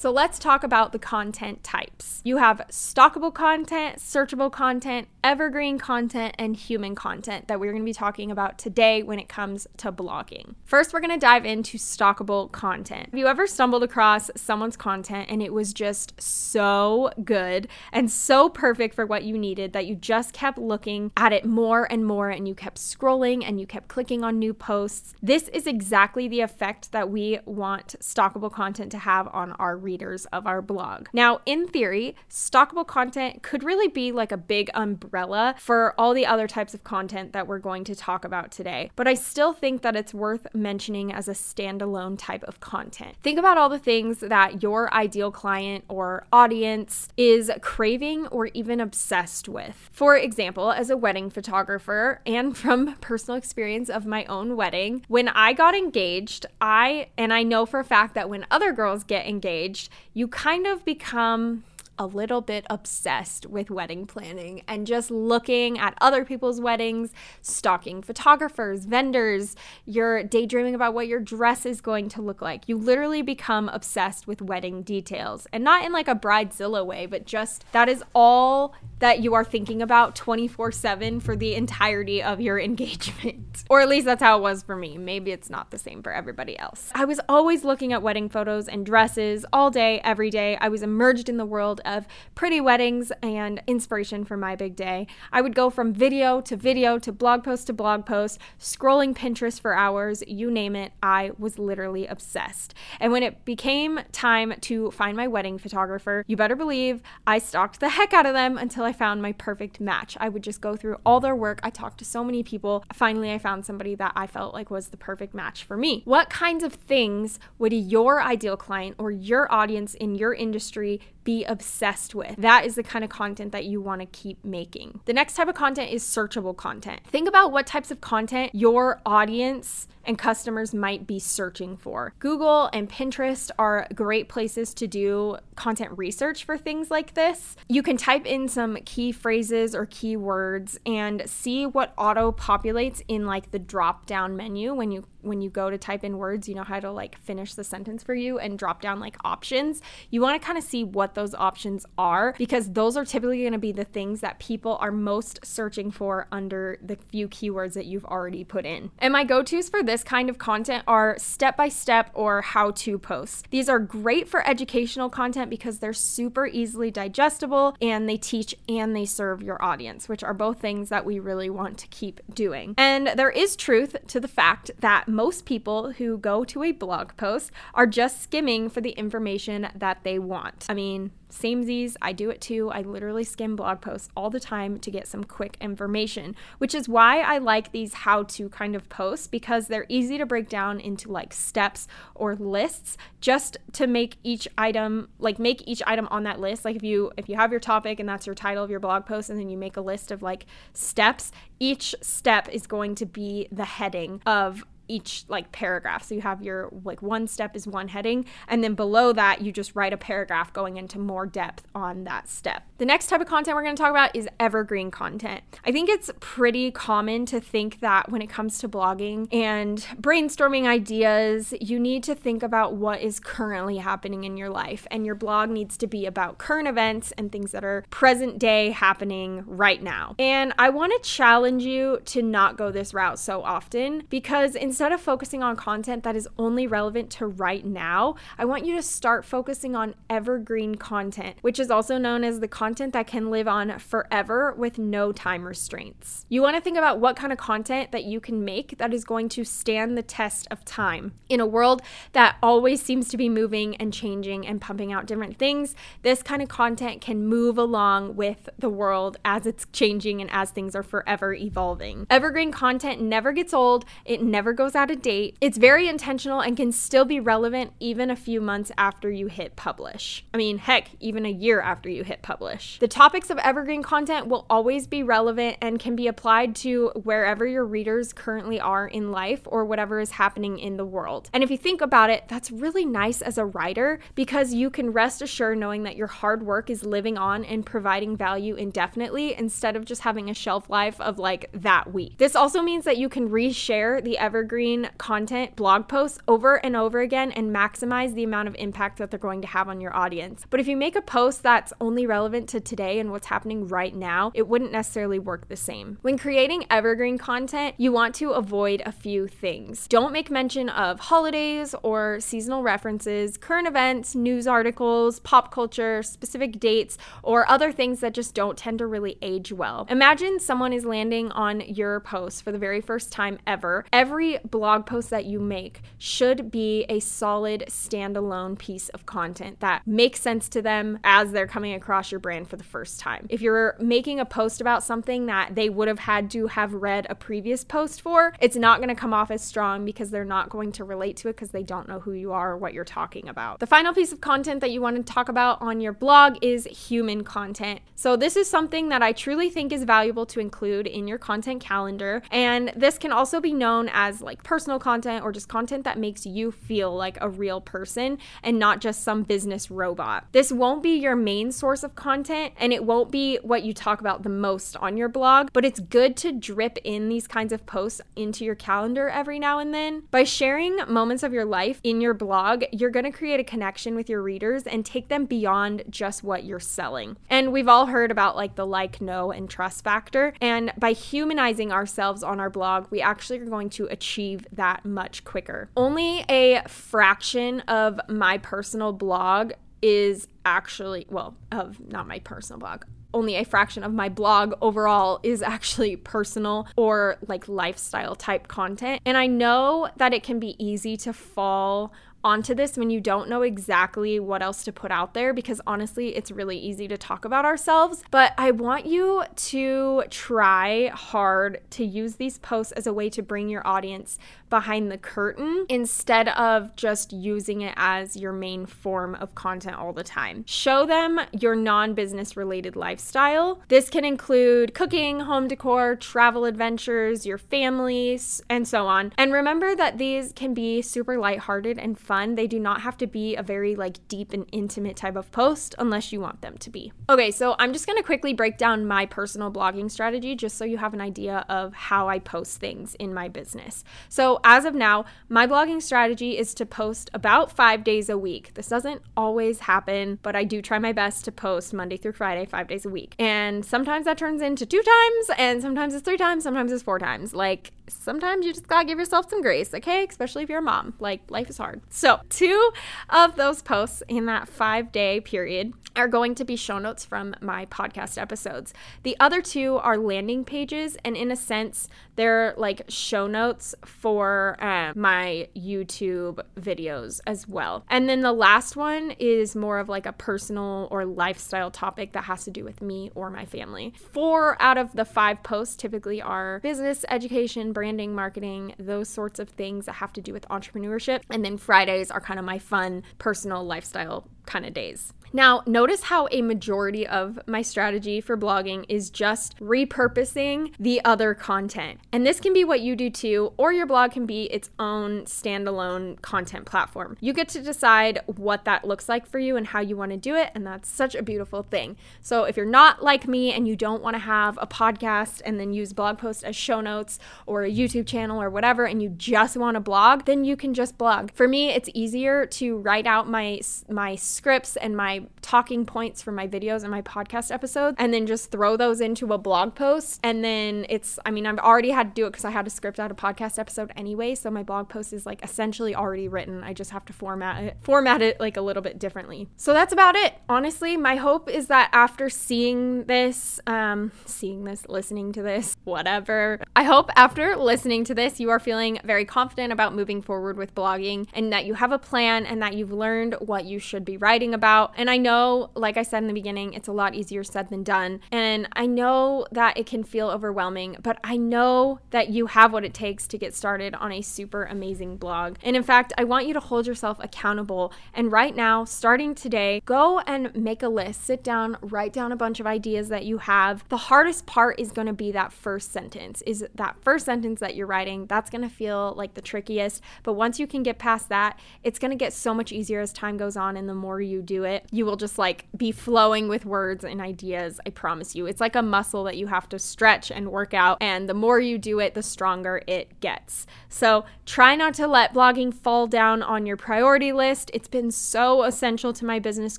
So 0.00 0.10
let's 0.10 0.38
talk 0.38 0.64
about 0.64 0.92
the 0.92 0.98
content 0.98 1.62
types. 1.62 2.22
You 2.24 2.38
have 2.38 2.62
stalkable 2.70 3.34
content, 3.34 3.98
searchable 3.98 4.50
content, 4.50 5.08
evergreen 5.22 5.78
content, 5.78 6.34
and 6.38 6.56
human 6.56 6.94
content 6.94 7.48
that 7.48 7.60
we're 7.60 7.72
going 7.72 7.82
to 7.82 7.88
be 7.88 7.92
talking 7.92 8.30
about 8.30 8.58
today 8.58 9.02
when 9.02 9.18
it 9.18 9.28
comes 9.28 9.66
to 9.76 9.92
blogging. 9.92 10.54
First, 10.64 10.92
we're 10.92 11.00
going 11.00 11.12
to 11.12 11.18
dive 11.18 11.44
into 11.44 11.78
stalkable 11.78 12.50
content. 12.52 13.06
Have 13.10 13.18
you 13.18 13.26
ever 13.26 13.46
stumbled 13.46 13.82
across 13.82 14.30
someone's 14.36 14.76
content 14.76 15.28
and 15.30 15.42
it 15.42 15.52
was 15.52 15.72
just 15.72 16.20
so 16.20 17.10
good 17.24 17.68
and 17.92 18.10
so 18.10 18.48
perfect 18.48 18.94
for 18.94 19.06
what 19.06 19.24
you 19.24 19.36
needed 19.36 19.72
that 19.72 19.86
you 19.86 19.94
just 19.94 20.32
kept 20.32 20.58
looking 20.58 21.12
at 21.16 21.32
it 21.32 21.44
more 21.44 21.90
and 21.90 22.04
more 22.04 22.30
and 22.30 22.48
you 22.48 22.54
kept 22.54 22.78
scrolling 22.78 23.44
and 23.46 23.60
you 23.60 23.66
kept 23.66 23.88
clicking 23.88 24.24
on 24.24 24.38
new 24.38 24.54
posts? 24.54 25.14
This 25.22 25.48
is 25.48 25.66
exactly 25.66 26.28
the 26.28 26.40
effect 26.40 26.92
that 26.92 27.10
we 27.10 27.38
want 27.44 27.96
stalkable 28.00 28.52
content 28.52 28.90
to 28.92 28.98
have 28.98 29.28
on 29.28 29.52
our 29.52 29.76
readers 29.76 30.26
of 30.26 30.46
our 30.46 30.62
blog. 30.62 31.08
Now, 31.12 31.40
in 31.46 31.66
theory, 31.68 32.16
stalkable 32.28 32.86
content 32.86 33.42
could 33.42 33.62
really 33.62 33.88
be 33.88 34.12
like 34.12 34.32
a 34.32 34.36
big 34.36 34.70
umbrella 35.10 35.56
for 35.58 35.92
all 35.98 36.14
the 36.14 36.24
other 36.24 36.46
types 36.46 36.72
of 36.72 36.84
content 36.84 37.32
that 37.32 37.48
we're 37.48 37.58
going 37.58 37.82
to 37.82 37.96
talk 37.96 38.24
about 38.24 38.52
today. 38.52 38.90
But 38.94 39.08
I 39.08 39.14
still 39.14 39.52
think 39.52 39.82
that 39.82 39.96
it's 39.96 40.14
worth 40.14 40.46
mentioning 40.54 41.12
as 41.12 41.26
a 41.26 41.32
standalone 41.32 42.16
type 42.16 42.44
of 42.44 42.60
content. 42.60 43.16
Think 43.20 43.36
about 43.36 43.58
all 43.58 43.68
the 43.68 43.78
things 43.78 44.20
that 44.20 44.62
your 44.62 44.92
ideal 44.94 45.32
client 45.32 45.84
or 45.88 46.26
audience 46.32 47.08
is 47.16 47.50
craving 47.60 48.28
or 48.28 48.46
even 48.54 48.78
obsessed 48.80 49.48
with. 49.48 49.90
For 49.92 50.16
example, 50.16 50.70
as 50.70 50.90
a 50.90 50.96
wedding 50.96 51.28
photographer 51.28 52.20
and 52.24 52.56
from 52.60 52.94
personal 53.00 53.36
experience 53.36 53.90
of 53.90 54.06
my 54.06 54.24
own 54.26 54.54
wedding, 54.56 55.04
when 55.08 55.28
I 55.28 55.52
got 55.54 55.74
engaged, 55.74 56.46
I 56.60 57.08
and 57.18 57.32
I 57.32 57.42
know 57.42 57.66
for 57.66 57.80
a 57.80 57.84
fact 57.84 58.14
that 58.14 58.30
when 58.30 58.46
other 58.48 58.72
girls 58.72 59.02
get 59.02 59.26
engaged, 59.26 59.88
you 60.14 60.28
kind 60.28 60.68
of 60.68 60.84
become 60.84 61.64
a 62.00 62.06
little 62.06 62.40
bit 62.40 62.64
obsessed 62.70 63.44
with 63.44 63.70
wedding 63.70 64.06
planning 64.06 64.62
and 64.66 64.86
just 64.86 65.10
looking 65.10 65.78
at 65.78 65.94
other 66.00 66.24
people's 66.24 66.58
weddings, 66.58 67.12
stalking 67.42 68.00
photographers, 68.00 68.86
vendors, 68.86 69.54
you're 69.84 70.24
daydreaming 70.24 70.74
about 70.74 70.94
what 70.94 71.06
your 71.06 71.20
dress 71.20 71.66
is 71.66 71.82
going 71.82 72.08
to 72.08 72.22
look 72.22 72.40
like. 72.40 72.66
You 72.70 72.78
literally 72.78 73.20
become 73.20 73.68
obsessed 73.68 74.26
with 74.26 74.40
wedding 74.40 74.80
details 74.82 75.46
and 75.52 75.62
not 75.62 75.84
in 75.84 75.92
like 75.92 76.08
a 76.08 76.14
bridezilla 76.14 76.86
way, 76.86 77.04
but 77.04 77.26
just 77.26 77.70
that 77.72 77.90
is 77.90 78.02
all 78.14 78.74
that 79.00 79.20
you 79.20 79.34
are 79.34 79.44
thinking 79.44 79.82
about 79.82 80.16
24 80.16 80.72
7 80.72 81.20
for 81.20 81.36
the 81.36 81.54
entirety 81.54 82.22
of 82.22 82.40
your 82.40 82.58
engagement. 82.70 83.62
or 83.68 83.82
at 83.82 83.90
least 83.90 84.06
that's 84.06 84.22
how 84.22 84.38
it 84.38 84.40
was 84.40 84.62
for 84.62 84.74
me. 84.74 84.96
Maybe 84.96 85.32
it's 85.32 85.50
not 85.50 85.70
the 85.70 85.78
same 85.78 86.02
for 86.02 86.14
everybody 86.14 86.58
else. 86.58 86.90
I 86.94 87.04
was 87.04 87.20
always 87.28 87.62
looking 87.62 87.92
at 87.92 88.00
wedding 88.00 88.30
photos 88.30 88.68
and 88.68 88.86
dresses 88.86 89.44
all 89.52 89.70
day, 89.70 90.00
every 90.02 90.30
day. 90.30 90.56
I 90.62 90.70
was 90.70 90.82
immersed 90.82 91.10
in 91.28 91.36
the 91.36 91.44
world 91.44 91.82
of 91.96 92.06
pretty 92.34 92.60
weddings 92.60 93.12
and 93.22 93.62
inspiration 93.66 94.24
for 94.24 94.36
my 94.36 94.54
big 94.54 94.76
day. 94.76 95.06
I 95.32 95.40
would 95.40 95.54
go 95.54 95.70
from 95.70 95.92
video 95.92 96.40
to 96.42 96.56
video 96.56 96.98
to 96.98 97.12
blog 97.12 97.44
post 97.44 97.66
to 97.66 97.72
blog 97.72 98.06
post, 98.06 98.38
scrolling 98.58 99.16
Pinterest 99.16 99.60
for 99.60 99.74
hours, 99.74 100.22
you 100.26 100.50
name 100.50 100.76
it. 100.76 100.92
I 101.02 101.32
was 101.38 101.58
literally 101.58 102.06
obsessed. 102.06 102.74
And 103.00 103.12
when 103.12 103.22
it 103.22 103.44
became 103.44 104.00
time 104.12 104.54
to 104.62 104.90
find 104.92 105.16
my 105.16 105.26
wedding 105.26 105.58
photographer, 105.58 106.24
you 106.26 106.36
better 106.36 106.56
believe 106.56 107.02
I 107.26 107.38
stalked 107.38 107.80
the 107.80 107.90
heck 107.90 108.12
out 108.12 108.26
of 108.26 108.34
them 108.34 108.56
until 108.56 108.84
I 108.84 108.92
found 108.92 109.20
my 109.20 109.32
perfect 109.32 109.80
match. 109.80 110.16
I 110.20 110.28
would 110.28 110.42
just 110.42 110.60
go 110.60 110.76
through 110.76 110.98
all 111.04 111.20
their 111.20 111.34
work. 111.34 111.60
I 111.62 111.70
talked 111.70 111.98
to 111.98 112.04
so 112.04 112.22
many 112.22 112.42
people. 112.42 112.84
Finally, 112.92 113.32
I 113.32 113.38
found 113.38 113.66
somebody 113.66 113.94
that 113.96 114.12
I 114.14 114.26
felt 114.26 114.54
like 114.54 114.70
was 114.70 114.88
the 114.88 114.96
perfect 114.96 115.34
match 115.34 115.64
for 115.64 115.76
me. 115.76 116.02
What 116.04 116.30
kinds 116.30 116.62
of 116.62 116.74
things 116.74 117.38
would 117.58 117.72
your 117.72 118.22
ideal 118.22 118.56
client 118.56 118.96
or 118.98 119.10
your 119.10 119.50
audience 119.52 119.94
in 119.94 120.14
your 120.14 120.34
industry 120.34 121.00
be 121.24 121.44
obsessed 121.44 122.14
with. 122.14 122.34
That 122.36 122.64
is 122.64 122.74
the 122.74 122.82
kind 122.82 123.04
of 123.04 123.10
content 123.10 123.52
that 123.52 123.64
you 123.64 123.80
want 123.80 124.00
to 124.00 124.06
keep 124.06 124.44
making. 124.44 125.00
The 125.04 125.12
next 125.12 125.34
type 125.34 125.48
of 125.48 125.54
content 125.54 125.90
is 125.90 126.02
searchable 126.02 126.56
content. 126.56 127.00
Think 127.06 127.28
about 127.28 127.52
what 127.52 127.66
types 127.66 127.90
of 127.90 128.00
content 128.00 128.54
your 128.54 129.00
audience 129.04 129.88
and 130.04 130.18
customers 130.18 130.72
might 130.74 131.06
be 131.06 131.18
searching 131.18 131.76
for. 131.76 132.14
Google 132.18 132.70
and 132.72 132.88
Pinterest 132.88 133.50
are 133.58 133.86
great 133.94 134.28
places 134.28 134.72
to 134.74 134.86
do 134.86 135.36
content 135.56 135.90
research 135.96 136.44
for 136.44 136.56
things 136.56 136.90
like 136.90 137.14
this. 137.14 137.54
You 137.68 137.82
can 137.82 137.96
type 137.96 138.26
in 138.26 138.48
some 138.48 138.76
key 138.84 139.12
phrases 139.12 139.74
or 139.74 139.86
keywords 139.86 140.78
and 140.86 141.28
see 141.28 141.66
what 141.66 141.92
auto 141.98 142.32
populates 142.32 143.02
in 143.08 143.26
like 143.26 143.50
the 143.50 143.58
drop 143.58 144.06
down 144.06 144.36
menu 144.36 144.74
when 144.74 144.90
you 144.90 145.04
when 145.22 145.40
you 145.40 145.50
go 145.50 145.70
to 145.70 145.78
type 145.78 146.04
in 146.04 146.18
words, 146.18 146.48
you 146.48 146.54
know 146.54 146.64
how 146.64 146.80
to 146.80 146.90
like 146.90 147.18
finish 147.18 147.54
the 147.54 147.64
sentence 147.64 148.02
for 148.02 148.14
you 148.14 148.38
and 148.38 148.58
drop 148.58 148.80
down 148.80 149.00
like 149.00 149.16
options. 149.24 149.80
You 150.10 150.20
want 150.20 150.40
to 150.40 150.44
kind 150.44 150.58
of 150.58 150.64
see 150.64 150.84
what 150.84 151.14
those 151.14 151.34
options 151.34 151.86
are 151.98 152.34
because 152.38 152.70
those 152.72 152.96
are 152.96 153.04
typically 153.04 153.40
going 153.40 153.52
to 153.52 153.58
be 153.58 153.72
the 153.72 153.84
things 153.84 154.20
that 154.20 154.38
people 154.38 154.76
are 154.80 154.92
most 154.92 155.40
searching 155.44 155.90
for 155.90 156.26
under 156.32 156.78
the 156.82 156.96
few 156.96 157.28
keywords 157.28 157.74
that 157.74 157.86
you've 157.86 158.04
already 158.04 158.44
put 158.44 158.66
in. 158.66 158.90
And 158.98 159.12
my 159.12 159.24
go 159.24 159.42
tos 159.42 159.68
for 159.68 159.82
this 159.82 160.02
kind 160.02 160.30
of 160.30 160.38
content 160.38 160.84
are 160.86 161.16
step 161.18 161.56
by 161.56 161.68
step 161.68 162.10
or 162.14 162.42
how 162.42 162.70
to 162.72 162.98
posts. 162.98 163.42
These 163.50 163.68
are 163.68 163.78
great 163.78 164.28
for 164.28 164.46
educational 164.46 165.08
content 165.08 165.50
because 165.50 165.78
they're 165.78 165.92
super 165.92 166.46
easily 166.46 166.90
digestible 166.90 167.76
and 167.80 168.08
they 168.08 168.16
teach 168.16 168.54
and 168.68 168.94
they 168.94 169.06
serve 169.06 169.42
your 169.42 169.62
audience, 169.62 170.08
which 170.08 170.22
are 170.22 170.34
both 170.34 170.60
things 170.60 170.88
that 170.88 171.04
we 171.04 171.18
really 171.18 171.50
want 171.50 171.78
to 171.78 171.86
keep 171.88 172.20
doing. 172.34 172.74
And 172.76 173.08
there 173.08 173.30
is 173.30 173.56
truth 173.56 173.96
to 174.08 174.20
the 174.20 174.28
fact 174.28 174.70
that 174.80 175.08
most 175.10 175.44
people 175.44 175.92
who 175.92 176.18
go 176.18 176.44
to 176.44 176.62
a 176.62 176.72
blog 176.72 177.16
post 177.16 177.50
are 177.74 177.86
just 177.86 178.22
skimming 178.22 178.68
for 178.68 178.80
the 178.80 178.90
information 178.90 179.68
that 179.74 180.04
they 180.04 180.18
want. 180.18 180.66
I 180.68 180.74
mean, 180.74 181.12
Samesies, 181.30 181.96
I 182.02 182.12
do 182.12 182.30
it 182.30 182.40
too. 182.40 182.70
I 182.70 182.82
literally 182.82 183.24
skim 183.24 183.56
blog 183.56 183.80
posts 183.80 184.08
all 184.16 184.30
the 184.30 184.40
time 184.40 184.78
to 184.80 184.90
get 184.90 185.06
some 185.06 185.24
quick 185.24 185.56
information, 185.60 186.34
which 186.58 186.74
is 186.74 186.88
why 186.88 187.20
I 187.20 187.38
like 187.38 187.72
these 187.72 187.94
how 187.94 188.24
to 188.24 188.48
kind 188.48 188.74
of 188.74 188.88
posts 188.88 189.26
because 189.26 189.68
they're 189.68 189.86
easy 189.88 190.18
to 190.18 190.26
break 190.26 190.48
down 190.48 190.80
into 190.80 191.10
like 191.10 191.32
steps 191.32 191.86
or 192.14 192.34
lists 192.34 192.96
just 193.20 193.58
to 193.74 193.86
make 193.86 194.16
each 194.24 194.48
item 194.58 195.08
like 195.18 195.38
make 195.38 195.66
each 195.66 195.82
item 195.86 196.08
on 196.10 196.24
that 196.24 196.40
list. 196.40 196.64
Like 196.64 196.76
if 196.76 196.82
you 196.82 197.12
if 197.16 197.28
you 197.28 197.36
have 197.36 197.50
your 197.50 197.60
topic 197.60 198.00
and 198.00 198.08
that's 198.08 198.26
your 198.26 198.34
title 198.34 198.64
of 198.64 198.70
your 198.70 198.80
blog 198.80 199.06
post 199.06 199.30
and 199.30 199.38
then 199.38 199.48
you 199.48 199.56
make 199.56 199.76
a 199.76 199.82
list 199.82 200.10
of 200.10 200.22
like 200.22 200.46
steps, 200.72 201.32
each 201.58 201.94
step 202.00 202.48
is 202.48 202.66
going 202.66 202.94
to 202.96 203.06
be 203.06 203.48
the 203.52 203.64
heading 203.64 204.20
of 204.26 204.64
each 204.90 205.24
like 205.28 205.52
paragraph. 205.52 206.02
So 206.02 206.14
you 206.14 206.20
have 206.20 206.42
your 206.42 206.68
like 206.84 207.00
one 207.00 207.26
step 207.26 207.54
is 207.54 207.66
one 207.66 207.88
heading, 207.88 208.26
and 208.48 208.62
then 208.64 208.74
below 208.74 209.12
that, 209.12 209.40
you 209.40 209.52
just 209.52 209.74
write 209.74 209.92
a 209.92 209.96
paragraph 209.96 210.52
going 210.52 210.76
into 210.76 210.98
more 210.98 211.26
depth 211.26 211.66
on 211.74 212.04
that 212.04 212.28
step. 212.28 212.64
The 212.78 212.86
next 212.86 213.06
type 213.06 213.20
of 213.20 213.26
content 213.26 213.54
we're 213.56 213.62
going 213.62 213.76
to 213.76 213.82
talk 213.82 213.90
about 213.90 214.16
is 214.16 214.28
evergreen 214.38 214.90
content. 214.90 215.42
I 215.64 215.72
think 215.72 215.88
it's 215.88 216.10
pretty 216.20 216.70
common 216.70 217.26
to 217.26 217.40
think 217.40 217.80
that 217.80 218.10
when 218.10 218.22
it 218.22 218.28
comes 218.28 218.58
to 218.58 218.68
blogging 218.68 219.32
and 219.32 219.78
brainstorming 220.00 220.66
ideas, 220.66 221.54
you 221.60 221.78
need 221.78 222.02
to 222.04 222.14
think 222.14 222.42
about 222.42 222.74
what 222.74 223.00
is 223.00 223.20
currently 223.20 223.76
happening 223.76 224.24
in 224.24 224.36
your 224.36 224.50
life, 224.50 224.86
and 224.90 225.06
your 225.06 225.14
blog 225.14 225.50
needs 225.50 225.76
to 225.76 225.86
be 225.86 226.06
about 226.06 226.38
current 226.38 226.66
events 226.66 227.12
and 227.12 227.30
things 227.30 227.52
that 227.52 227.64
are 227.64 227.84
present 227.90 228.38
day 228.38 228.70
happening 228.70 229.44
right 229.46 229.82
now. 229.82 230.14
And 230.18 230.52
I 230.58 230.70
want 230.70 230.92
to 230.92 231.08
challenge 231.08 231.62
you 231.62 232.00
to 232.06 232.22
not 232.22 232.56
go 232.56 232.70
this 232.70 232.92
route 232.94 233.18
so 233.18 233.42
often 233.42 234.04
because 234.08 234.54
instead 234.54 234.79
instead 234.80 234.92
of 234.92 235.00
focusing 235.02 235.42
on 235.42 235.56
content 235.56 236.04
that 236.04 236.16
is 236.16 236.26
only 236.38 236.66
relevant 236.66 237.10
to 237.10 237.26
right 237.26 237.66
now, 237.66 238.14
I 238.38 238.46
want 238.46 238.64
you 238.64 238.74
to 238.76 238.82
start 238.82 239.26
focusing 239.26 239.76
on 239.76 239.94
evergreen 240.08 240.76
content, 240.76 241.36
which 241.42 241.60
is 241.60 241.70
also 241.70 241.98
known 241.98 242.24
as 242.24 242.40
the 242.40 242.48
content 242.48 242.94
that 242.94 243.06
can 243.06 243.30
live 243.30 243.46
on 243.46 243.78
forever 243.78 244.54
with 244.56 244.78
no 244.78 245.12
time 245.12 245.44
restraints. 245.44 246.24
You 246.30 246.40
want 246.40 246.56
to 246.56 246.62
think 246.62 246.78
about 246.78 246.98
what 246.98 247.14
kind 247.14 247.30
of 247.30 247.36
content 247.36 247.92
that 247.92 248.04
you 248.04 248.20
can 248.20 248.42
make 248.42 248.78
that 248.78 248.94
is 248.94 249.04
going 249.04 249.28
to 249.28 249.44
stand 249.44 249.98
the 249.98 250.02
test 250.02 250.48
of 250.50 250.64
time. 250.64 251.12
In 251.28 251.40
a 251.40 251.46
world 251.46 251.82
that 252.12 252.38
always 252.42 252.82
seems 252.82 253.08
to 253.08 253.18
be 253.18 253.28
moving 253.28 253.76
and 253.76 253.92
changing 253.92 254.46
and 254.46 254.62
pumping 254.62 254.94
out 254.94 255.04
different 255.04 255.36
things, 255.36 255.74
this 256.00 256.22
kind 256.22 256.40
of 256.40 256.48
content 256.48 257.02
can 257.02 257.26
move 257.26 257.58
along 257.58 258.16
with 258.16 258.48
the 258.58 258.70
world 258.70 259.18
as 259.26 259.44
it's 259.44 259.66
changing 259.74 260.22
and 260.22 260.30
as 260.32 260.50
things 260.50 260.74
are 260.74 260.82
forever 260.82 261.34
evolving. 261.34 262.06
Evergreen 262.08 262.50
content 262.50 263.02
never 263.02 263.32
gets 263.32 263.52
old, 263.52 263.84
it 264.06 264.22
never 264.22 264.54
goes 264.54 264.69
goes 264.70 264.76
out 264.76 264.90
of 264.92 265.02
date. 265.02 265.36
It's 265.40 265.58
very 265.58 265.88
intentional 265.88 266.38
and 266.38 266.56
can 266.56 266.70
still 266.70 267.04
be 267.04 267.18
relevant 267.18 267.72
even 267.80 268.08
a 268.08 268.14
few 268.14 268.40
months 268.40 268.70
after 268.78 269.10
you 269.10 269.26
hit 269.26 269.56
publish. 269.56 270.24
I 270.32 270.36
mean, 270.36 270.58
heck, 270.58 270.90
even 271.00 271.26
a 271.26 271.30
year 271.30 271.60
after 271.60 271.88
you 271.88 272.04
hit 272.04 272.22
publish. 272.22 272.78
The 272.78 272.86
topics 272.86 273.30
of 273.30 273.38
evergreen 273.38 273.82
content 273.82 274.28
will 274.28 274.46
always 274.48 274.86
be 274.86 275.02
relevant 275.02 275.56
and 275.60 275.80
can 275.80 275.96
be 275.96 276.06
applied 276.06 276.54
to 276.56 276.92
wherever 277.02 277.44
your 277.44 277.64
readers 277.64 278.12
currently 278.12 278.60
are 278.60 278.86
in 278.86 279.10
life 279.10 279.40
or 279.46 279.64
whatever 279.64 279.98
is 279.98 280.12
happening 280.12 280.60
in 280.60 280.76
the 280.76 280.84
world. 280.84 281.30
And 281.32 281.42
if 281.42 281.50
you 281.50 281.58
think 281.58 281.80
about 281.80 282.10
it, 282.10 282.26
that's 282.28 282.52
really 282.52 282.84
nice 282.84 283.22
as 283.22 283.38
a 283.38 283.44
writer 283.44 283.98
because 284.14 284.54
you 284.54 284.70
can 284.70 284.92
rest 284.92 285.20
assured 285.20 285.58
knowing 285.58 285.82
that 285.82 285.96
your 285.96 286.06
hard 286.06 286.44
work 286.44 286.70
is 286.70 286.84
living 286.84 287.18
on 287.18 287.44
and 287.44 287.66
providing 287.66 288.16
value 288.16 288.54
indefinitely 288.54 289.34
instead 289.34 289.74
of 289.74 289.84
just 289.84 290.02
having 290.02 290.30
a 290.30 290.34
shelf 290.34 290.70
life 290.70 291.00
of 291.00 291.18
like 291.18 291.50
that 291.54 291.92
week. 291.92 292.18
This 292.18 292.36
also 292.36 292.62
means 292.62 292.84
that 292.84 292.98
you 292.98 293.08
can 293.08 293.30
reshare 293.30 294.02
the 294.04 294.16
evergreen 294.16 294.59
content 294.98 295.56
blog 295.56 295.88
posts 295.88 296.18
over 296.28 296.56
and 296.56 296.76
over 296.76 297.00
again 297.00 297.32
and 297.32 297.54
maximize 297.54 298.14
the 298.14 298.24
amount 298.24 298.48
of 298.48 298.54
impact 298.58 298.98
that 298.98 299.10
they're 299.10 299.18
going 299.18 299.40
to 299.42 299.48
have 299.48 299.68
on 299.68 299.80
your 299.80 299.96
audience. 299.96 300.44
But 300.50 300.60
if 300.60 300.68
you 300.68 300.76
make 300.76 300.96
a 300.96 301.02
post 301.02 301.42
that's 301.42 301.72
only 301.80 302.06
relevant 302.06 302.48
to 302.50 302.60
today 302.60 302.98
and 302.98 303.10
what's 303.10 303.28
happening 303.28 303.68
right 303.68 303.94
now, 303.94 304.32
it 304.34 304.48
wouldn't 304.48 304.72
necessarily 304.72 305.18
work 305.18 305.48
the 305.48 305.56
same. 305.56 305.98
When 306.02 306.18
creating 306.18 306.66
evergreen 306.68 307.16
content, 307.16 307.74
you 307.78 307.92
want 307.92 308.14
to 308.16 308.32
avoid 308.32 308.82
a 308.84 308.92
few 308.92 309.28
things. 309.28 309.86
Don't 309.86 310.12
make 310.12 310.30
mention 310.30 310.68
of 310.68 311.00
holidays 311.00 311.74
or 311.82 312.18
seasonal 312.20 312.62
references, 312.62 313.36
current 313.36 313.68
events, 313.68 314.14
news 314.14 314.46
articles, 314.46 315.20
pop 315.20 315.52
culture, 315.54 316.02
specific 316.02 316.60
dates, 316.60 316.98
or 317.22 317.48
other 317.48 317.72
things 317.72 318.00
that 318.00 318.12
just 318.12 318.34
don't 318.34 318.58
tend 318.58 318.78
to 318.80 318.86
really 318.86 319.16
age 319.22 319.52
well. 319.52 319.86
Imagine 319.88 320.40
someone 320.40 320.72
is 320.72 320.84
landing 320.84 321.30
on 321.32 321.60
your 321.60 322.00
post 322.00 322.42
for 322.42 322.50
the 322.50 322.58
very 322.58 322.80
first 322.80 323.12
time 323.12 323.38
ever. 323.46 323.84
Every 323.92 324.39
blog 324.48 324.86
post 324.86 325.10
that 325.10 325.24
you 325.24 325.40
make 325.40 325.82
should 325.98 326.50
be 326.50 326.84
a 326.88 327.00
solid 327.00 327.64
standalone 327.68 328.58
piece 328.58 328.88
of 328.90 329.06
content 329.06 329.60
that 329.60 329.86
makes 329.86 330.20
sense 330.20 330.48
to 330.48 330.62
them 330.62 330.98
as 331.04 331.32
they're 331.32 331.46
coming 331.46 331.74
across 331.74 332.10
your 332.10 332.20
brand 332.20 332.48
for 332.48 332.56
the 332.56 332.64
first 332.64 333.00
time. 333.00 333.26
If 333.28 333.40
you're 333.40 333.76
making 333.80 334.20
a 334.20 334.24
post 334.24 334.60
about 334.60 334.82
something 334.82 335.26
that 335.26 335.54
they 335.54 335.68
would 335.68 335.88
have 335.88 335.98
had 335.98 336.30
to 336.32 336.46
have 336.48 336.72
read 336.72 337.06
a 337.10 337.14
previous 337.14 337.64
post 337.64 338.00
for, 338.00 338.34
it's 338.40 338.56
not 338.56 338.78
going 338.78 338.88
to 338.88 338.94
come 338.94 339.12
off 339.12 339.30
as 339.30 339.42
strong 339.42 339.84
because 339.84 340.10
they're 340.10 340.24
not 340.24 340.50
going 340.50 340.72
to 340.72 340.84
relate 340.84 341.16
to 341.18 341.28
it 341.28 341.36
because 341.36 341.50
they 341.50 341.62
don't 341.62 341.88
know 341.88 342.00
who 342.00 342.12
you 342.12 342.32
are 342.32 342.52
or 342.52 342.56
what 342.56 342.74
you're 342.74 342.84
talking 342.84 343.28
about. 343.28 343.60
The 343.60 343.66
final 343.66 343.92
piece 343.92 344.12
of 344.12 344.20
content 344.20 344.60
that 344.60 344.70
you 344.70 344.80
want 344.80 344.96
to 344.96 345.02
talk 345.02 345.28
about 345.28 345.60
on 345.60 345.80
your 345.80 345.92
blog 345.92 346.36
is 346.42 346.64
human 346.66 347.24
content. 347.24 347.80
So, 347.96 348.16
this 348.16 348.36
is 348.36 348.48
something 348.48 348.88
that 348.90 349.02
I 349.02 349.12
truly 349.12 349.50
think 349.50 349.72
is 349.72 349.84
valuable 349.84 350.26
to 350.26 350.40
include 350.40 350.86
in 350.86 351.08
your 351.08 351.18
content 351.18 351.60
calendar. 351.60 352.22
And 352.30 352.72
this 352.76 352.98
can 352.98 353.12
also 353.12 353.40
be 353.40 353.52
known 353.52 353.90
as 353.92 354.22
like 354.22 354.29
personal 354.42 354.78
content 354.78 355.24
or 355.24 355.32
just 355.32 355.48
content 355.48 355.84
that 355.84 355.98
makes 355.98 356.26
you 356.26 356.50
feel 356.50 356.94
like 356.94 357.18
a 357.20 357.28
real 357.28 357.60
person 357.60 358.18
and 358.42 358.58
not 358.58 358.80
just 358.80 359.02
some 359.02 359.22
business 359.22 359.70
robot. 359.70 360.26
This 360.32 360.52
won't 360.52 360.82
be 360.82 360.96
your 360.96 361.16
main 361.16 361.52
source 361.52 361.82
of 361.82 361.94
content 361.94 362.54
and 362.58 362.72
it 362.72 362.84
won't 362.84 363.10
be 363.10 363.38
what 363.42 363.62
you 363.62 363.72
talk 363.72 364.00
about 364.00 364.22
the 364.22 364.28
most 364.28 364.76
on 364.76 364.96
your 364.96 365.08
blog, 365.08 365.50
but 365.52 365.64
it's 365.64 365.80
good 365.80 366.16
to 366.18 366.32
drip 366.32 366.78
in 366.84 367.08
these 367.08 367.26
kinds 367.26 367.52
of 367.52 367.66
posts 367.66 368.00
into 368.16 368.44
your 368.44 368.54
calendar 368.54 369.08
every 369.08 369.38
now 369.38 369.58
and 369.58 369.74
then. 369.74 370.04
By 370.10 370.24
sharing 370.24 370.78
moments 370.88 371.22
of 371.22 371.32
your 371.32 371.44
life 371.44 371.80
in 371.82 372.00
your 372.00 372.14
blog, 372.14 372.64
you're 372.72 372.90
going 372.90 373.04
to 373.04 373.10
create 373.10 373.40
a 373.40 373.44
connection 373.44 373.94
with 373.94 374.08
your 374.08 374.22
readers 374.22 374.64
and 374.64 374.84
take 374.84 375.08
them 375.08 375.24
beyond 375.24 375.84
just 375.90 376.22
what 376.22 376.44
you're 376.44 376.60
selling. 376.60 377.16
And 377.28 377.52
we've 377.52 377.68
all 377.68 377.86
heard 377.86 378.10
about 378.10 378.36
like 378.36 378.54
the 378.54 378.66
like, 378.66 379.00
know, 379.00 379.32
and 379.32 379.48
trust 379.48 379.84
factor. 379.84 380.32
And 380.40 380.72
by 380.78 380.92
humanizing 380.92 381.72
ourselves 381.72 382.22
on 382.22 382.40
our 382.40 382.50
blog, 382.50 382.86
we 382.90 383.00
actually 383.00 383.38
are 383.40 383.46
going 383.46 383.70
to 383.70 383.86
achieve 383.86 384.19
that 384.52 384.84
much 384.84 385.24
quicker. 385.24 385.70
Only 385.76 386.24
a 386.28 386.62
fraction 386.68 387.60
of 387.60 388.00
my 388.08 388.38
personal 388.38 388.92
blog 388.92 389.52
is 389.82 390.28
actually, 390.44 391.06
well, 391.08 391.36
of 391.52 391.80
not 391.90 392.06
my 392.06 392.18
personal 392.20 392.58
blog, 392.58 392.84
only 393.12 393.34
a 393.36 393.44
fraction 393.44 393.82
of 393.82 393.92
my 393.92 394.08
blog 394.08 394.54
overall 394.60 395.20
is 395.22 395.42
actually 395.42 395.96
personal 395.96 396.68
or 396.76 397.16
like 397.26 397.48
lifestyle 397.48 398.14
type 398.14 398.48
content. 398.48 399.00
And 399.04 399.16
I 399.16 399.26
know 399.26 399.88
that 399.96 400.12
it 400.12 400.22
can 400.22 400.38
be 400.38 400.54
easy 400.64 400.96
to 400.98 401.12
fall 401.12 401.92
onto 402.22 402.54
this 402.54 402.76
when 402.76 402.90
you 402.90 403.00
don't 403.00 403.28
know 403.28 403.42
exactly 403.42 404.20
what 404.20 404.42
else 404.42 404.62
to 404.64 404.72
put 404.72 404.90
out 404.90 405.14
there 405.14 405.32
because 405.32 405.60
honestly, 405.66 406.16
it's 406.16 406.30
really 406.30 406.58
easy 406.58 406.86
to 406.88 406.98
talk 406.98 407.24
about 407.24 407.44
ourselves. 407.44 408.02
But 408.10 408.34
I 408.36 408.50
want 408.50 408.86
you 408.86 409.24
to 409.34 410.04
try 410.10 410.88
hard 410.88 411.60
to 411.70 411.84
use 411.84 412.16
these 412.16 412.38
posts 412.38 412.72
as 412.72 412.86
a 412.86 412.92
way 412.92 413.08
to 413.10 413.22
bring 413.22 413.48
your 413.48 413.66
audience 413.66 414.18
behind 414.50 414.90
the 414.90 414.98
curtain 414.98 415.64
instead 415.68 416.28
of 416.30 416.74
just 416.74 417.12
using 417.12 417.60
it 417.60 417.72
as 417.76 418.16
your 418.16 418.32
main 418.32 418.66
form 418.66 419.14
of 419.14 419.34
content 419.34 419.76
all 419.76 419.92
the 419.92 420.02
time. 420.02 420.44
Show 420.46 420.84
them 420.84 421.20
your 421.32 421.54
non 421.54 421.94
business 421.94 422.36
related 422.36 422.76
lifestyle. 422.76 423.60
This 423.68 423.88
can 423.88 424.04
include 424.04 424.74
cooking, 424.74 425.20
home 425.20 425.48
decor, 425.48 425.96
travel 425.96 426.44
adventures, 426.44 427.24
your 427.24 427.38
families, 427.38 428.42
and 428.50 428.66
so 428.66 428.86
on. 428.86 429.12
And 429.16 429.32
remember 429.32 429.74
that 429.76 429.98
these 429.98 430.32
can 430.32 430.52
be 430.52 430.82
super 430.82 431.16
lighthearted 431.16 431.78
and 431.78 431.98
fun. 431.98 432.09
They 432.10 432.46
do 432.46 432.58
not 432.58 432.80
have 432.80 432.96
to 432.98 433.06
be 433.06 433.36
a 433.36 433.42
very 433.42 433.76
like 433.76 434.06
deep 434.08 434.32
and 434.32 434.46
intimate 434.52 434.96
type 434.96 435.16
of 435.16 435.30
post 435.30 435.74
unless 435.78 436.12
you 436.12 436.20
want 436.20 436.42
them 436.42 436.58
to 436.58 436.70
be. 436.70 436.92
Okay, 437.08 437.30
so 437.30 437.54
I'm 437.58 437.72
just 437.72 437.86
going 437.86 437.96
to 437.98 438.02
quickly 438.02 438.34
break 438.34 438.58
down 438.58 438.86
my 438.86 439.06
personal 439.06 439.50
blogging 439.50 439.90
strategy 439.90 440.34
just 440.34 440.56
so 440.56 440.64
you 440.64 440.78
have 440.78 440.94
an 440.94 441.00
idea 441.00 441.44
of 441.48 441.72
how 441.72 442.08
I 442.08 442.18
post 442.18 442.58
things 442.58 442.94
in 442.96 443.14
my 443.14 443.28
business. 443.28 443.84
So, 444.08 444.40
as 444.44 444.64
of 444.64 444.74
now, 444.74 445.04
my 445.28 445.46
blogging 445.46 445.80
strategy 445.80 446.36
is 446.36 446.54
to 446.54 446.66
post 446.66 447.10
about 447.14 447.52
5 447.52 447.84
days 447.84 448.08
a 448.08 448.18
week. 448.18 448.54
This 448.54 448.68
doesn't 448.68 449.02
always 449.16 449.60
happen, 449.60 450.18
but 450.22 450.34
I 450.34 450.44
do 450.44 450.60
try 450.60 450.78
my 450.78 450.92
best 450.92 451.24
to 451.26 451.32
post 451.32 451.72
Monday 451.72 451.96
through 451.96 452.12
Friday 452.12 452.44
5 452.44 452.66
days 452.66 452.84
a 452.84 452.90
week. 452.90 453.14
And 453.18 453.64
sometimes 453.64 454.06
that 454.06 454.18
turns 454.18 454.42
into 454.42 454.66
2 454.66 454.82
times 454.82 455.30
and 455.38 455.62
sometimes 455.62 455.94
it's 455.94 456.04
3 456.04 456.16
times, 456.16 456.42
sometimes 456.42 456.72
it's 456.72 456.82
4 456.82 456.98
times. 456.98 457.34
Like 457.34 457.72
sometimes 457.90 458.44
you 458.44 458.52
just 458.52 458.66
got 458.66 458.82
to 458.82 458.86
give 458.86 458.98
yourself 458.98 459.28
some 459.28 459.42
grace, 459.42 459.74
okay? 459.74 460.06
Especially 460.08 460.42
if 460.42 460.48
you're 460.48 460.58
a 460.58 460.62
mom. 460.62 460.94
Like 460.98 461.22
life 461.30 461.50
is 461.50 461.58
hard. 461.58 461.80
So, 461.90 462.20
two 462.28 462.70
of 463.08 463.36
those 463.36 463.62
posts 463.62 464.02
in 464.08 464.26
that 464.26 464.48
five 464.48 464.92
day 464.92 465.20
period 465.20 465.72
are 465.96 466.08
going 466.08 466.34
to 466.36 466.44
be 466.44 466.56
show 466.56 466.78
notes 466.78 467.04
from 467.04 467.34
my 467.40 467.66
podcast 467.66 468.16
episodes. 468.16 468.72
The 469.02 469.16
other 469.18 469.42
two 469.42 469.76
are 469.76 469.96
landing 469.96 470.44
pages, 470.44 470.96
and 471.04 471.16
in 471.16 471.30
a 471.30 471.36
sense, 471.36 471.88
they're 472.16 472.54
like 472.56 472.82
show 472.88 473.26
notes 473.26 473.74
for 473.84 474.56
um, 474.60 474.92
my 474.94 475.48
YouTube 475.56 476.40
videos 476.58 477.20
as 477.26 477.48
well. 477.48 477.84
And 477.88 478.08
then 478.08 478.20
the 478.20 478.32
last 478.32 478.76
one 478.76 479.12
is 479.18 479.56
more 479.56 479.78
of 479.78 479.88
like 479.88 480.06
a 480.06 480.12
personal 480.12 480.88
or 480.90 481.04
lifestyle 481.04 481.70
topic 481.70 482.12
that 482.12 482.24
has 482.24 482.44
to 482.44 482.50
do 482.50 482.64
with 482.64 482.80
me 482.80 483.10
or 483.14 483.30
my 483.30 483.44
family. 483.44 483.94
Four 484.12 484.60
out 484.60 484.78
of 484.78 484.92
the 484.92 485.04
five 485.04 485.42
posts 485.42 485.76
typically 485.76 486.20
are 486.22 486.60
business, 486.60 487.04
education, 487.08 487.72
branding, 487.80 488.14
marketing, 488.14 488.74
those 488.78 489.08
sorts 489.08 489.40
of 489.40 489.48
things 489.48 489.86
that 489.86 489.94
have 489.94 490.12
to 490.12 490.20
do 490.20 490.34
with 490.34 490.46
entrepreneurship. 490.50 491.22
And 491.30 491.42
then 491.42 491.56
Fridays 491.56 492.10
are 492.10 492.20
kind 492.20 492.38
of 492.38 492.44
my 492.44 492.58
fun, 492.58 493.02
personal 493.16 493.64
lifestyle 493.64 494.28
kind 494.44 494.66
of 494.66 494.74
days. 494.74 495.14
Now, 495.32 495.62
notice 495.66 496.04
how 496.04 496.26
a 496.32 496.42
majority 496.42 497.06
of 497.06 497.38
my 497.46 497.62
strategy 497.62 498.20
for 498.20 498.36
blogging 498.36 498.84
is 498.88 499.10
just 499.10 499.56
repurposing 499.58 500.74
the 500.78 501.04
other 501.04 501.34
content. 501.34 502.00
And 502.10 502.26
this 502.26 502.40
can 502.40 502.52
be 502.52 502.64
what 502.64 502.80
you 502.80 502.96
do 502.96 503.10
too, 503.10 503.52
or 503.56 503.72
your 503.72 503.86
blog 503.86 504.10
can 504.10 504.26
be 504.26 504.44
its 504.44 504.70
own 504.78 505.22
standalone 505.22 506.20
content 506.20 506.66
platform. 506.66 507.16
You 507.20 507.32
get 507.32 507.48
to 507.50 507.62
decide 507.62 508.20
what 508.26 508.64
that 508.64 508.84
looks 508.84 509.08
like 509.08 509.26
for 509.26 509.38
you 509.38 509.56
and 509.56 509.68
how 509.68 509.80
you 509.80 509.96
want 509.96 510.10
to 510.10 510.16
do 510.16 510.34
it, 510.34 510.50
and 510.54 510.66
that's 510.66 510.88
such 510.88 511.14
a 511.14 511.22
beautiful 511.22 511.62
thing. 511.62 511.96
So, 512.20 512.44
if 512.44 512.56
you're 512.56 512.66
not 512.66 513.02
like 513.02 513.28
me 513.28 513.52
and 513.52 513.68
you 513.68 513.76
don't 513.76 514.02
want 514.02 514.14
to 514.14 514.20
have 514.20 514.58
a 514.60 514.66
podcast 514.66 515.42
and 515.44 515.60
then 515.60 515.72
use 515.72 515.92
blog 515.92 516.18
posts 516.18 516.42
as 516.42 516.56
show 516.56 516.80
notes 516.80 517.18
or 517.46 517.62
a 517.62 517.70
YouTube 517.70 518.06
channel 518.06 518.42
or 518.42 518.50
whatever, 518.50 518.84
and 518.84 519.00
you 519.00 519.10
just 519.10 519.56
want 519.56 519.76
to 519.76 519.80
blog, 519.80 520.24
then 520.24 520.44
you 520.44 520.56
can 520.56 520.74
just 520.74 520.98
blog. 520.98 521.30
For 521.32 521.46
me, 521.46 521.70
it's 521.70 521.88
easier 521.94 522.46
to 522.46 522.78
write 522.78 523.06
out 523.06 523.28
my 523.28 523.60
my 523.88 524.16
scripts 524.16 524.76
and 524.76 524.96
my 524.96 525.19
talking 525.42 525.84
points 525.84 526.22
for 526.22 526.32
my 526.32 526.46
videos 526.46 526.82
and 526.82 526.90
my 526.90 527.02
podcast 527.02 527.50
episodes 527.50 527.96
and 527.98 528.12
then 528.14 528.26
just 528.26 528.50
throw 528.50 528.76
those 528.76 529.00
into 529.00 529.32
a 529.32 529.38
blog 529.38 529.74
post. 529.74 530.20
And 530.22 530.44
then 530.44 530.86
it's, 530.88 531.18
I 531.24 531.30
mean, 531.30 531.46
I've 531.46 531.58
already 531.58 531.90
had 531.90 532.14
to 532.14 532.20
do 532.20 532.26
it 532.26 532.30
because 532.30 532.44
I 532.44 532.50
had 532.50 532.64
to 532.64 532.70
script 532.70 533.00
out 533.00 533.10
a 533.10 533.14
podcast 533.14 533.58
episode 533.58 533.92
anyway. 533.96 534.34
So 534.34 534.50
my 534.50 534.62
blog 534.62 534.88
post 534.88 535.12
is 535.12 535.26
like 535.26 535.42
essentially 535.44 535.94
already 535.94 536.28
written. 536.28 536.62
I 536.62 536.72
just 536.72 536.90
have 536.90 537.04
to 537.06 537.12
format 537.12 537.62
it, 537.62 537.76
format 537.80 538.22
it 538.22 538.40
like 538.40 538.56
a 538.56 538.60
little 538.60 538.82
bit 538.82 538.98
differently. 538.98 539.48
So 539.56 539.72
that's 539.72 539.92
about 539.92 540.14
it. 540.16 540.34
Honestly, 540.48 540.96
my 540.96 541.16
hope 541.16 541.50
is 541.50 541.66
that 541.66 541.90
after 541.92 542.28
seeing 542.30 543.04
this, 543.04 543.60
um, 543.66 544.12
seeing 544.26 544.64
this, 544.64 544.86
listening 544.88 545.32
to 545.32 545.42
this, 545.42 545.76
whatever, 545.84 546.60
I 546.76 546.84
hope 546.84 547.10
after 547.16 547.56
listening 547.56 548.04
to 548.04 548.14
this, 548.14 548.40
you 548.40 548.50
are 548.50 548.58
feeling 548.58 549.00
very 549.04 549.24
confident 549.24 549.72
about 549.72 549.94
moving 549.94 550.22
forward 550.22 550.56
with 550.56 550.74
blogging 550.74 551.26
and 551.32 551.52
that 551.52 551.64
you 551.64 551.74
have 551.74 551.92
a 551.92 551.98
plan 551.98 552.46
and 552.46 552.62
that 552.62 552.74
you've 552.74 552.92
learned 552.92 553.34
what 553.40 553.64
you 553.64 553.78
should 553.78 554.04
be 554.04 554.16
writing 554.16 554.54
about. 554.54 554.94
And 554.96 555.09
I 555.10 555.16
know, 555.16 555.70
like 555.74 555.96
I 555.96 556.04
said 556.04 556.22
in 556.22 556.28
the 556.28 556.32
beginning, 556.32 556.72
it's 556.72 556.86
a 556.86 556.92
lot 556.92 557.16
easier 557.16 557.42
said 557.42 557.68
than 557.68 557.82
done. 557.82 558.20
And 558.30 558.68
I 558.74 558.86
know 558.86 559.44
that 559.50 559.76
it 559.76 559.84
can 559.86 560.04
feel 560.04 560.28
overwhelming, 560.28 560.98
but 561.02 561.18
I 561.24 561.36
know 561.36 561.98
that 562.10 562.28
you 562.28 562.46
have 562.46 562.72
what 562.72 562.84
it 562.84 562.94
takes 562.94 563.26
to 563.26 563.36
get 563.36 563.52
started 563.52 563.96
on 563.96 564.12
a 564.12 564.22
super 564.22 564.62
amazing 564.66 565.16
blog. 565.16 565.56
And 565.64 565.74
in 565.74 565.82
fact, 565.82 566.12
I 566.16 566.22
want 566.22 566.46
you 566.46 566.54
to 566.54 566.60
hold 566.60 566.86
yourself 566.86 567.18
accountable. 567.18 567.92
And 568.14 568.30
right 568.30 568.54
now, 568.54 568.84
starting 568.84 569.34
today, 569.34 569.82
go 569.84 570.20
and 570.20 570.54
make 570.54 570.80
a 570.80 570.88
list. 570.88 571.24
Sit 571.24 571.42
down, 571.42 571.76
write 571.80 572.12
down 572.12 572.30
a 572.30 572.36
bunch 572.36 572.60
of 572.60 572.68
ideas 572.68 573.08
that 573.08 573.24
you 573.24 573.38
have. 573.38 573.84
The 573.88 573.96
hardest 573.96 574.46
part 574.46 574.78
is 574.78 574.92
going 574.92 575.08
to 575.08 575.12
be 575.12 575.32
that 575.32 575.52
first 575.52 575.90
sentence. 575.90 576.40
Is 576.42 576.64
that 576.76 576.94
first 577.02 577.26
sentence 577.26 577.58
that 577.58 577.74
you're 577.74 577.88
writing? 577.88 578.26
That's 578.26 578.48
going 578.48 578.62
to 578.62 578.72
feel 578.72 579.14
like 579.16 579.34
the 579.34 579.42
trickiest. 579.42 580.02
But 580.22 580.34
once 580.34 580.60
you 580.60 580.68
can 580.68 580.84
get 580.84 581.00
past 581.00 581.28
that, 581.30 581.58
it's 581.82 581.98
going 581.98 582.12
to 582.12 582.16
get 582.16 582.32
so 582.32 582.54
much 582.54 582.70
easier 582.70 583.00
as 583.00 583.12
time 583.12 583.36
goes 583.36 583.56
on 583.56 583.76
and 583.76 583.88
the 583.88 583.94
more 583.94 584.20
you 584.20 584.40
do 584.40 584.62
it, 584.62 584.86
you 584.92 584.99
will 585.02 585.16
just 585.16 585.38
like 585.38 585.66
be 585.76 585.92
flowing 585.92 586.48
with 586.48 586.64
words 586.64 587.04
and 587.04 587.20
ideas. 587.20 587.80
I 587.86 587.90
promise 587.90 588.34
you. 588.34 588.46
It's 588.46 588.60
like 588.60 588.76
a 588.76 588.82
muscle 588.82 589.24
that 589.24 589.36
you 589.36 589.46
have 589.48 589.68
to 589.70 589.78
stretch 589.78 590.30
and 590.30 590.50
work 590.50 590.74
out 590.74 590.98
and 591.00 591.28
the 591.28 591.34
more 591.34 591.60
you 591.60 591.78
do 591.78 592.00
it, 592.00 592.14
the 592.14 592.22
stronger 592.22 592.82
it 592.86 593.20
gets. 593.20 593.66
So, 593.88 594.24
try 594.46 594.74
not 594.74 594.94
to 594.94 595.06
let 595.06 595.34
blogging 595.34 595.72
fall 595.72 596.06
down 596.06 596.42
on 596.42 596.66
your 596.66 596.76
priority 596.76 597.32
list. 597.32 597.70
It's 597.74 597.88
been 597.88 598.10
so 598.10 598.62
essential 598.62 599.12
to 599.12 599.24
my 599.24 599.38
business 599.38 599.78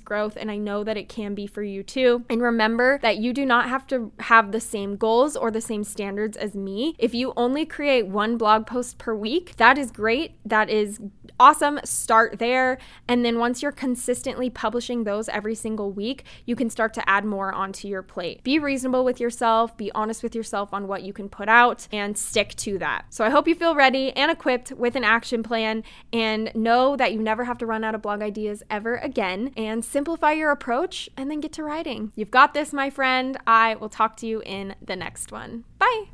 growth 0.00 0.36
and 0.38 0.50
I 0.50 0.56
know 0.56 0.84
that 0.84 0.96
it 0.96 1.08
can 1.08 1.34
be 1.34 1.46
for 1.46 1.62
you 1.62 1.82
too. 1.82 2.24
And 2.28 2.42
remember 2.42 2.98
that 3.02 3.18
you 3.18 3.32
do 3.32 3.44
not 3.44 3.68
have 3.68 3.86
to 3.88 4.12
have 4.20 4.52
the 4.52 4.60
same 4.60 4.96
goals 4.96 5.36
or 5.36 5.50
the 5.50 5.60
same 5.60 5.84
standards 5.84 6.36
as 6.36 6.54
me. 6.54 6.94
If 6.98 7.14
you 7.14 7.32
only 7.36 7.64
create 7.64 8.06
one 8.06 8.36
blog 8.36 8.66
post 8.66 8.98
per 8.98 9.14
week, 9.14 9.56
that 9.56 9.78
is 9.78 9.90
great. 9.90 10.34
That 10.44 10.70
is 10.70 11.00
awesome. 11.38 11.80
Start 11.84 12.38
there. 12.38 12.78
And 13.08 13.24
then 13.24 13.38
once 13.38 13.62
you're 13.62 13.72
consistently 13.72 14.50
publishing 14.50 15.04
those 15.12 15.28
every 15.28 15.54
single 15.54 15.92
week, 15.92 16.24
you 16.46 16.56
can 16.56 16.70
start 16.70 16.94
to 16.94 17.08
add 17.08 17.24
more 17.24 17.52
onto 17.52 17.86
your 17.86 18.02
plate. 18.02 18.42
Be 18.42 18.58
reasonable 18.58 19.04
with 19.04 19.20
yourself, 19.20 19.76
be 19.76 19.92
honest 19.92 20.22
with 20.22 20.34
yourself 20.34 20.72
on 20.72 20.88
what 20.88 21.02
you 21.02 21.12
can 21.12 21.28
put 21.28 21.48
out, 21.48 21.86
and 21.92 22.16
stick 22.16 22.54
to 22.56 22.78
that. 22.78 23.04
So 23.10 23.24
I 23.24 23.30
hope 23.30 23.46
you 23.46 23.54
feel 23.54 23.74
ready 23.74 24.10
and 24.12 24.30
equipped 24.30 24.72
with 24.72 24.96
an 24.96 25.04
action 25.04 25.42
plan 25.42 25.84
and 26.12 26.50
know 26.54 26.96
that 26.96 27.12
you 27.12 27.20
never 27.20 27.44
have 27.44 27.58
to 27.58 27.66
run 27.66 27.84
out 27.84 27.94
of 27.94 28.02
blog 28.02 28.22
ideas 28.22 28.62
ever 28.70 28.96
again 28.96 29.52
and 29.56 29.84
simplify 29.84 30.32
your 30.32 30.50
approach 30.50 31.10
and 31.16 31.30
then 31.30 31.40
get 31.40 31.52
to 31.52 31.62
writing. 31.62 32.12
You've 32.14 32.30
got 32.30 32.54
this, 32.54 32.72
my 32.72 32.88
friend. 32.88 33.36
I 33.46 33.74
will 33.74 33.90
talk 33.90 34.16
to 34.18 34.26
you 34.26 34.42
in 34.46 34.74
the 34.80 34.96
next 34.96 35.30
one. 35.30 35.64
Bye. 35.78 36.04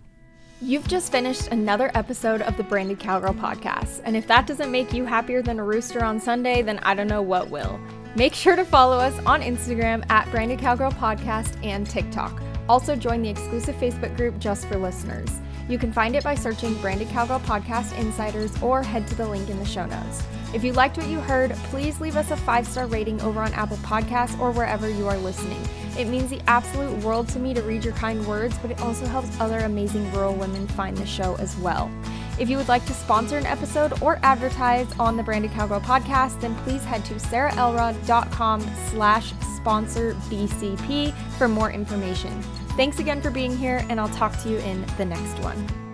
You've 0.61 0.89
just 0.89 1.13
finished 1.13 1.47
another 1.49 1.93
episode 1.95 2.43
of 2.43 2.57
the 2.57 2.65
Branded 2.65 2.99
Cowgirl 2.99 3.35
podcast, 3.35 4.01
and 4.05 4.17
if 4.17 4.27
that 4.27 4.49
doesn't 4.49 4.73
make 4.73 4.93
you 4.93 5.05
happier 5.05 5.41
than 5.41 5.61
a 5.61 5.65
rooster 5.65 6.05
on 6.05 6.19
Sunday, 6.19 6.63
then 6.63 6.81
I 6.81 6.95
don't 6.95 7.07
know 7.07 7.23
what 7.23 7.49
will. 7.49 7.79
Make 8.17 8.35
sure 8.35 8.57
to 8.57 8.65
follow 8.65 8.97
us 8.97 9.17
on 9.27 9.43
Instagram 9.43 10.05
at 10.11 10.31
Branded 10.31 10.59
Cowgirl 10.59 10.93
Podcast 10.93 11.63
and 11.65 11.87
TikTok. 11.87 12.43
Also, 12.69 12.97
join 12.97 13.23
the 13.23 13.29
exclusive 13.29 13.77
Facebook 13.77 14.17
group 14.17 14.39
just 14.39 14.67
for 14.67 14.77
listeners. 14.77 15.29
You 15.69 15.79
can 15.79 15.93
find 15.93 16.17
it 16.17 16.25
by 16.25 16.35
searching 16.35 16.75
Branded 16.81 17.09
Cowgirl 17.09 17.41
Podcast 17.41 17.97
Insiders 17.99 18.61
or 18.63 18.83
head 18.83 19.07
to 19.09 19.15
the 19.15 19.29
link 19.29 19.51
in 19.51 19.59
the 19.59 19.65
show 19.65 19.85
notes. 19.85 20.23
If 20.55 20.65
you 20.65 20.73
liked 20.73 20.97
what 20.97 21.09
you 21.09 21.21
heard, 21.21 21.53
please 21.71 22.01
leave 22.01 22.17
us 22.17 22.31
a 22.31 22.37
five 22.37 22.67
star 22.67 22.87
rating 22.87 23.21
over 23.21 23.41
on 23.41 23.53
Apple 23.53 23.77
Podcasts 23.79 24.39
or 24.41 24.51
wherever 24.51 24.89
you 24.89 25.07
are 25.07 25.19
listening. 25.19 25.61
It 25.99 26.09
means 26.09 26.31
the 26.31 26.41
absolute 26.47 26.97
world 27.05 27.29
to 27.31 27.39
me 27.39 27.53
to 27.53 27.63
read 27.63 27.85
your 27.85 27.93
kind 27.95 28.27
words, 28.27 28.57
but 28.59 28.71
it 28.71 28.81
also 28.81 29.05
helps 29.07 29.39
other 29.41 29.59
amazing 29.59 30.11
rural 30.13 30.35
women 30.35 30.67
find 30.69 30.97
the 30.97 31.05
show 31.05 31.35
as 31.37 31.57
well. 31.59 31.91
If 32.39 32.49
you 32.49 32.57
would 32.57 32.69
like 32.69 32.87
to 32.87 32.95
sponsor 32.95 33.37
an 33.37 33.47
episode 33.47 34.01
or 34.01 34.21
advertise 34.23 34.87
on 34.99 35.17
the 35.17 35.23
Branded 35.23 35.51
Cowgirl 35.51 35.81
podcast, 35.81 36.41
then 36.41 36.55
please 36.57 36.85
head 36.85 37.05
to 37.07 37.15
sarahelrod.com 37.15 38.61
slash 38.91 39.33
sponsor 39.57 40.15
BCP 40.15 41.13
for 41.37 41.49
more 41.49 41.73
information. 41.73 42.41
Thanks 42.77 43.01
again 43.01 43.21
for 43.21 43.31
being 43.31 43.57
here, 43.57 43.85
and 43.89 43.99
I'll 43.99 44.09
talk 44.11 44.41
to 44.43 44.49
you 44.49 44.59
in 44.59 44.87
the 44.99 45.05
next 45.05 45.39
one. 45.41 45.88